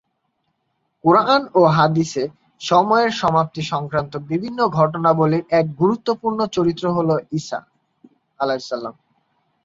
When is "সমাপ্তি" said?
3.13-3.61